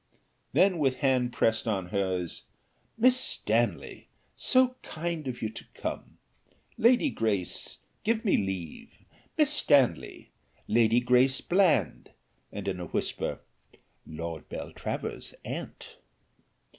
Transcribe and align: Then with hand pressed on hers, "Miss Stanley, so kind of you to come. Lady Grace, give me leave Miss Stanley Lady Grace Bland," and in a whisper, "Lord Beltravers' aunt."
Then 0.53 0.79
with 0.79 0.95
hand 1.05 1.31
pressed 1.31 1.67
on 1.67 1.89
hers, 1.89 2.45
"Miss 2.97 3.15
Stanley, 3.19 4.07
so 4.35 4.75
kind 4.81 5.27
of 5.27 5.43
you 5.43 5.49
to 5.49 5.63
come. 5.75 6.17
Lady 6.75 7.11
Grace, 7.11 7.77
give 8.03 8.25
me 8.25 8.35
leave 8.37 8.89
Miss 9.37 9.51
Stanley 9.51 10.31
Lady 10.67 11.01
Grace 11.01 11.39
Bland," 11.39 12.09
and 12.51 12.67
in 12.67 12.79
a 12.79 12.87
whisper, 12.87 13.41
"Lord 14.07 14.49
Beltravers' 14.49 15.35
aunt." 15.45 15.97